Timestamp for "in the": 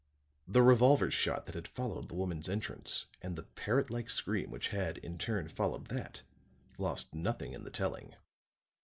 7.53-7.69